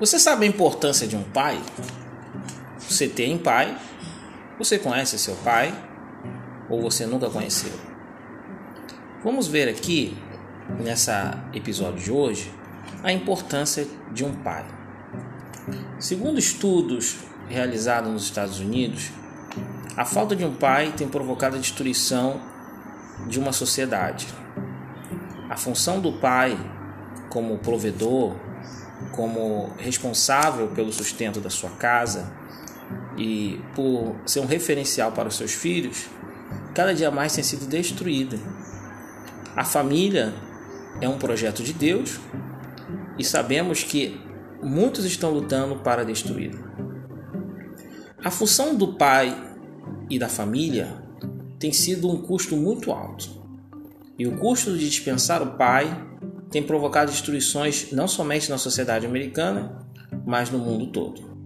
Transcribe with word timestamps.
Você 0.00 0.16
sabe 0.16 0.46
a 0.46 0.48
importância 0.48 1.08
de 1.08 1.16
um 1.16 1.24
pai? 1.24 1.60
Você 2.78 3.08
tem 3.08 3.36
pai? 3.36 3.76
Você 4.56 4.78
conhece 4.78 5.18
seu 5.18 5.34
pai? 5.36 5.74
Ou 6.70 6.80
você 6.80 7.04
nunca 7.04 7.28
conheceu? 7.28 7.72
Vamos 9.24 9.48
ver 9.48 9.68
aqui, 9.68 10.16
nessa 10.78 11.44
episódio 11.52 11.98
de 12.00 12.12
hoje, 12.12 12.52
a 13.02 13.10
importância 13.12 13.88
de 14.12 14.24
um 14.24 14.32
pai. 14.36 14.64
Segundo 15.98 16.38
estudos 16.38 17.16
realizados 17.48 18.12
nos 18.12 18.22
Estados 18.22 18.60
Unidos, 18.60 19.10
a 19.96 20.04
falta 20.04 20.36
de 20.36 20.44
um 20.44 20.54
pai 20.54 20.94
tem 20.96 21.08
provocado 21.08 21.56
a 21.56 21.58
destruição 21.58 22.40
de 23.26 23.40
uma 23.40 23.52
sociedade. 23.52 24.28
A 25.50 25.56
função 25.56 25.98
do 25.98 26.12
pai 26.12 26.56
como 27.30 27.58
provedor, 27.58 28.36
como 29.12 29.72
responsável 29.78 30.68
pelo 30.68 30.92
sustento 30.92 31.40
da 31.40 31.50
sua 31.50 31.70
casa 31.70 32.32
e 33.16 33.60
por 33.74 34.16
ser 34.26 34.40
um 34.40 34.46
referencial 34.46 35.12
para 35.12 35.28
os 35.28 35.36
seus 35.36 35.52
filhos, 35.52 36.06
cada 36.74 36.94
dia 36.94 37.10
mais 37.10 37.34
tem 37.34 37.44
sido 37.44 37.66
destruída. 37.66 38.38
A 39.56 39.64
família 39.64 40.34
é 41.00 41.08
um 41.08 41.18
projeto 41.18 41.62
de 41.62 41.72
Deus 41.72 42.18
e 43.18 43.24
sabemos 43.24 43.82
que 43.82 44.20
muitos 44.62 45.04
estão 45.04 45.30
lutando 45.30 45.76
para 45.76 46.04
destruí-la. 46.04 46.68
A 48.24 48.30
função 48.30 48.74
do 48.74 48.94
pai 48.94 49.36
e 50.10 50.18
da 50.18 50.28
família 50.28 51.02
tem 51.58 51.72
sido 51.72 52.10
um 52.10 52.22
custo 52.22 52.56
muito 52.56 52.92
alto. 52.92 53.38
E 54.18 54.26
o 54.26 54.36
custo 54.38 54.76
de 54.76 54.88
dispensar 54.88 55.42
o 55.42 55.56
pai 55.56 55.86
tem 56.50 56.62
provocado 56.62 57.10
destruições 57.10 57.92
não 57.92 58.08
somente 58.08 58.50
na 58.50 58.58
sociedade 58.58 59.06
americana, 59.06 59.86
mas 60.26 60.50
no 60.50 60.58
mundo 60.58 60.86
todo. 60.88 61.36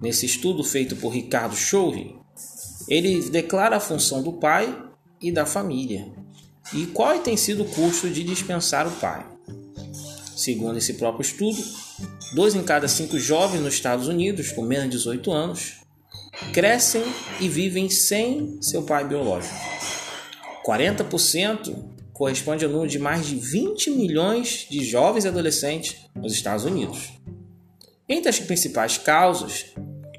Nesse 0.00 0.26
estudo 0.26 0.62
feito 0.62 0.96
por 0.96 1.10
Ricardo 1.10 1.56
Schorri, 1.56 2.16
ele 2.88 3.28
declara 3.30 3.76
a 3.76 3.80
função 3.80 4.22
do 4.22 4.32
pai 4.34 4.76
e 5.20 5.30
da 5.30 5.44
família 5.44 6.12
e 6.72 6.86
qual 6.86 7.18
tem 7.18 7.36
sido 7.36 7.62
o 7.62 7.68
custo 7.68 8.08
de 8.08 8.22
dispensar 8.22 8.86
o 8.86 8.90
pai. 8.92 9.26
Segundo 10.36 10.78
esse 10.78 10.94
próprio 10.94 11.22
estudo, 11.22 11.62
dois 12.34 12.54
em 12.54 12.62
cada 12.62 12.86
cinco 12.86 13.18
jovens 13.18 13.60
nos 13.60 13.74
Estados 13.74 14.06
Unidos 14.06 14.52
com 14.52 14.62
menos 14.62 14.84
de 14.84 14.96
18 14.98 15.32
anos 15.32 15.78
crescem 16.52 17.02
e 17.40 17.48
vivem 17.48 17.88
sem 17.88 18.58
seu 18.62 18.82
pai 18.82 19.06
biológico. 19.06 19.54
40% 20.64 21.97
corresponde 22.18 22.64
ao 22.64 22.70
número 22.70 22.90
de 22.90 22.98
mais 22.98 23.26
de 23.26 23.36
20 23.36 23.92
milhões 23.92 24.66
de 24.68 24.84
jovens 24.84 25.24
adolescentes 25.24 25.96
nos 26.16 26.32
Estados 26.32 26.64
Unidos. 26.64 27.12
Entre 28.08 28.28
as 28.28 28.40
principais 28.40 28.98
causas 28.98 29.66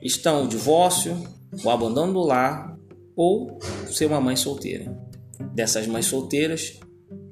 estão 0.02 0.46
o 0.46 0.48
divórcio, 0.48 1.22
o 1.62 1.70
abandono 1.70 2.14
do 2.14 2.22
lar 2.22 2.78
ou 3.18 3.60
ser 3.92 4.06
uma 4.06 4.22
mãe 4.22 4.38
solteira. 4.38 4.98
Dessas 5.54 5.88
mães 5.88 6.06
solteiras, 6.06 6.80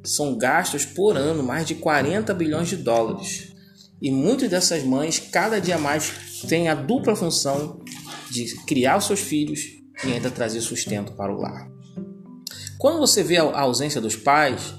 são 0.04 0.38
gastos 0.38 0.84
por 0.84 1.16
ano 1.16 1.42
mais 1.42 1.66
de 1.66 1.76
40 1.76 2.34
bilhões 2.34 2.68
de 2.68 2.76
dólares. 2.76 3.54
E 4.02 4.12
muitas 4.12 4.50
dessas 4.50 4.84
mães, 4.84 5.18
cada 5.18 5.62
dia 5.62 5.78
mais, 5.78 6.42
têm 6.46 6.68
a 6.68 6.76
dupla 6.76 7.16
função 7.16 7.80
de 8.30 8.54
criar 8.66 8.98
os 8.98 9.06
seus 9.06 9.22
filhos 9.22 9.62
e 10.04 10.12
ainda 10.12 10.30
trazer 10.30 10.60
sustento 10.60 11.14
para 11.14 11.34
o 11.34 11.40
lar. 11.40 11.77
Quando 12.78 13.00
você 13.00 13.24
vê 13.24 13.38
a 13.38 13.62
ausência 13.62 14.00
dos 14.00 14.16
pais, 14.16 14.76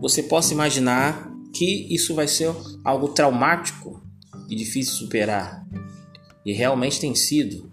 você 0.00 0.22
possa 0.22 0.54
imaginar 0.54 1.30
que 1.52 1.92
isso 1.92 2.14
vai 2.14 2.28
ser 2.28 2.54
algo 2.84 3.08
traumático 3.08 4.02
e 4.48 4.54
difícil 4.54 4.92
de 4.92 4.98
superar. 5.00 5.66
E 6.46 6.52
realmente 6.52 7.00
tem 7.00 7.14
sido. 7.14 7.72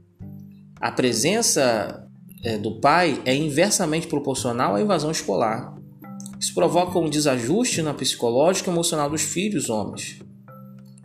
A 0.79 0.91
presença 0.91 2.07
é, 2.43 2.57
do 2.57 2.79
pai 2.79 3.21
é 3.23 3.35
inversamente 3.35 4.07
proporcional 4.07 4.75
à 4.75 4.81
invasão 4.81 5.11
escolar. 5.11 5.75
Isso 6.39 6.55
provoca 6.55 6.97
um 6.97 7.09
desajuste 7.09 7.83
na 7.83 7.93
psicológica 7.93 8.69
e 8.69 8.73
emocional 8.73 9.09
dos 9.09 9.21
filhos 9.21 9.69
homens. 9.69 10.19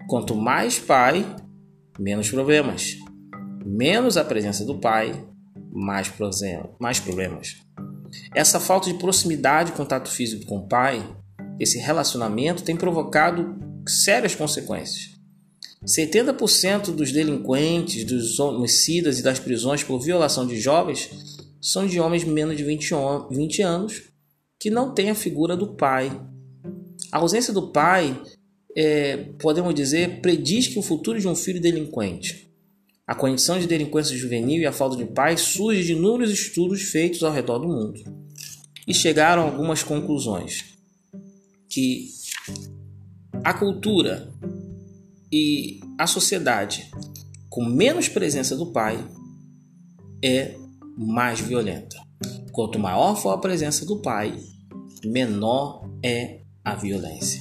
Quanto 0.09 0.35
mais 0.35 0.79
pai, 0.79 1.27
menos 1.99 2.31
problemas. 2.31 2.97
Menos 3.67 4.17
a 4.17 4.25
presença 4.25 4.65
do 4.65 4.79
pai, 4.79 5.27
mais, 5.71 6.11
mais 6.81 7.01
problemas. 7.01 7.57
Essa 8.35 8.61
falta 8.61 8.91
de 8.91 8.99
proximidade 8.99 9.73
contato 9.73 10.09
físico 10.09 10.47
com 10.47 10.59
o 10.59 10.69
pai, 10.69 11.03
esse 11.59 11.79
relacionamento 11.79 12.63
tem 12.63 12.77
provocado 12.77 13.57
sérias 13.89 14.35
consequências. 14.35 15.17
70% 15.85 16.87
dos 16.87 17.13
delinquentes, 17.13 18.05
dos 18.05 18.41
homicidas 18.41 19.19
e 19.19 19.23
das 19.23 19.39
prisões 19.39 19.85
por 19.85 20.01
violação 20.01 20.47
de 20.47 20.61
jovens 20.61 21.11
são 21.61 21.87
de 21.87 22.01
homens 22.01 22.25
menos 22.25 22.57
de 22.57 22.65
20, 22.65 22.91
20 23.31 23.63
anos 23.63 24.03
que 24.59 24.71
não 24.71 24.93
têm 24.93 25.11
a 25.11 25.15
figura 25.15 25.57
do 25.57 25.75
pai. 25.75 26.11
A 27.13 27.19
ausência 27.19 27.53
do 27.53 27.71
pai, 27.71 28.21
é, 28.77 29.17
podemos 29.39 29.75
dizer, 29.75 30.21
prediz 30.21 30.67
que 30.67 30.79
o 30.79 30.83
futuro 30.83 31.21
de 31.21 31.29
um 31.29 31.35
filho 31.35 31.61
delinquente. 31.61 32.46
A 33.07 33.15
condição 33.15 33.59
de 33.59 33.69
delinquência 33.69 34.17
juvenil 34.17 34.61
e 34.61 34.67
a 34.67 34.73
falta 34.73 34.97
de 34.97 35.05
paz 35.05 35.41
surge 35.41 35.85
de 35.85 35.93
inúmeros 35.93 36.33
estudos 36.33 36.83
feitos 36.83 37.23
ao 37.23 37.33
redor 37.33 37.59
do 37.61 37.69
mundo. 37.69 38.01
E 38.87 38.93
chegaram 38.93 39.43
a 39.43 39.45
algumas 39.47 39.83
conclusões. 39.83 40.77
Que 41.69 42.09
a 43.45 43.55
cultura 43.55 44.33
e 45.33 45.79
a 45.99 46.07
sociedade 46.07 46.91
com 47.49 47.65
menos 47.65 48.09
presença 48.09 48.57
do 48.57 48.73
pai 48.73 49.03
é 50.23 50.57
mais 50.97 51.41
violenta. 51.41 51.97
Quanto 52.53 52.79
maior 52.79 53.15
for 53.17 53.31
a 53.31 53.39
presença 53.39 53.87
do 53.87 54.03
pai, 54.03 54.37
menor 55.05 55.89
é 56.03 56.41
a 56.65 56.75
violência. 56.75 57.41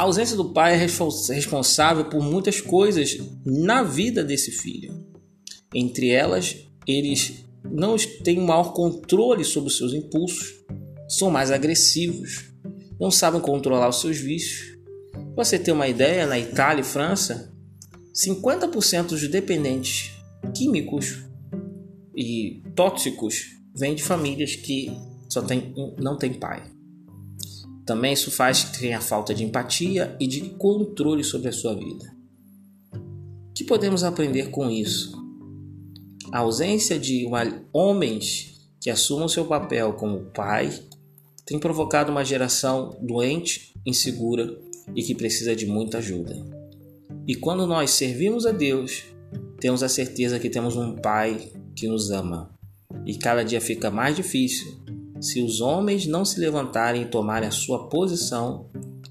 A 0.00 0.04
ausência 0.04 0.34
do 0.34 0.46
pai 0.46 0.72
é 0.72 0.76
responsável 0.78 2.06
por 2.06 2.22
muitas 2.22 2.58
coisas 2.58 3.18
na 3.44 3.82
vida 3.82 4.24
desse 4.24 4.50
filho. 4.50 5.06
Entre 5.74 6.08
elas, 6.08 6.56
eles 6.86 7.44
não 7.62 7.96
têm 8.24 8.40
maior 8.40 8.72
controle 8.72 9.44
sobre 9.44 9.68
os 9.68 9.76
seus 9.76 9.92
impulsos, 9.92 10.54
são 11.06 11.30
mais 11.30 11.50
agressivos, 11.50 12.50
não 12.98 13.10
sabem 13.10 13.42
controlar 13.42 13.90
os 13.90 14.00
seus 14.00 14.16
vícios. 14.16 14.74
Pra 15.34 15.44
você 15.44 15.58
ter 15.58 15.72
uma 15.72 15.86
ideia, 15.86 16.26
na 16.26 16.38
Itália 16.38 16.80
e 16.80 16.84
França, 16.84 17.52
50% 18.14 19.08
dos 19.08 19.28
dependentes 19.28 20.12
químicos 20.56 21.26
e 22.16 22.62
tóxicos 22.74 23.44
vêm 23.76 23.94
de 23.94 24.02
famílias 24.02 24.56
que 24.56 24.90
só 25.28 25.42
tem, 25.42 25.74
não 25.98 26.16
têm 26.16 26.32
pai. 26.32 26.79
Também 27.90 28.12
isso 28.12 28.30
faz 28.30 28.62
que 28.62 28.78
tenha 28.78 29.00
falta 29.00 29.34
de 29.34 29.42
empatia 29.42 30.16
e 30.20 30.28
de 30.28 30.50
controle 30.50 31.24
sobre 31.24 31.48
a 31.48 31.52
sua 31.52 31.74
vida. 31.74 32.14
O 32.94 33.52
que 33.52 33.64
podemos 33.64 34.04
aprender 34.04 34.50
com 34.50 34.70
isso? 34.70 35.20
A 36.30 36.38
ausência 36.38 36.96
de 36.96 37.28
homens 37.72 38.70
que 38.80 38.90
assumam 38.90 39.26
seu 39.26 39.44
papel 39.44 39.94
como 39.94 40.26
pai 40.26 40.72
tem 41.44 41.58
provocado 41.58 42.12
uma 42.12 42.24
geração 42.24 42.96
doente, 43.02 43.74
insegura 43.84 44.56
e 44.94 45.02
que 45.02 45.12
precisa 45.12 45.56
de 45.56 45.66
muita 45.66 45.98
ajuda. 45.98 46.36
E 47.26 47.34
quando 47.34 47.66
nós 47.66 47.90
servimos 47.90 48.46
a 48.46 48.52
Deus, 48.52 49.02
temos 49.58 49.82
a 49.82 49.88
certeza 49.88 50.38
que 50.38 50.48
temos 50.48 50.76
um 50.76 50.94
Pai 50.94 51.50
que 51.74 51.88
nos 51.88 52.12
ama. 52.12 52.54
E 53.04 53.18
cada 53.18 53.42
dia 53.42 53.60
fica 53.60 53.90
mais 53.90 54.14
difícil 54.14 54.79
se 55.20 55.42
os 55.42 55.60
homens 55.60 56.06
não 56.06 56.24
se 56.24 56.40
levantarem 56.40 57.02
e 57.02 57.06
tomarem 57.06 57.48
a 57.48 57.52
sua 57.52 57.88
posição 57.88 58.68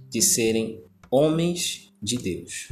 de 0.10 0.22
serem 0.22 0.84
homens 1.12 1.94
de 2.02 2.18
Deus. 2.18 2.70